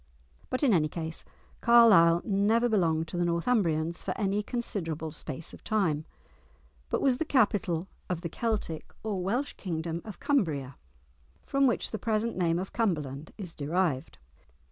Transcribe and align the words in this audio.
But 0.49 0.63
in 0.63 0.73
any 0.73 0.87
case, 0.87 1.23
Carlisle 1.61 2.23
never 2.25 2.67
belonged 2.67 3.07
to 3.09 3.17
the 3.17 3.23
Northumbrians 3.25 4.01
for 4.01 4.17
any 4.17 4.41
considerable 4.41 5.11
space 5.11 5.53
of 5.53 5.63
time, 5.63 6.05
but 6.89 7.01
was 7.03 7.17
the 7.17 7.23
capital 7.23 7.87
of 8.09 8.21
the 8.21 8.29
Celtic 8.29 8.91
or 9.03 9.21
Welsh 9.21 9.53
kingdom 9.57 10.01
of 10.03 10.19
Cumbria, 10.19 10.75
from 11.45 11.67
which 11.67 11.91
the 11.91 11.99
present 11.99 12.35
name 12.35 12.57
of 12.57 12.73
Cumberland 12.73 13.31
is 13.37 13.53
derived. 13.53 14.17